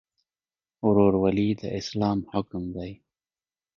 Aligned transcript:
ورورولي 0.87 1.49
د 1.61 1.63
اسلام 1.79 2.19
حکم 2.31 2.63
دی 2.75 2.91